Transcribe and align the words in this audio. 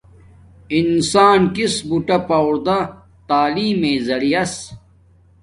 انسان 0.77 1.39
کس 1.55 1.73
بوٹا 1.87 2.17
پوݹردا 2.27 2.77
تعلیم 3.29 3.75
مݵݵ 3.81 3.95
زریعس 4.07 4.53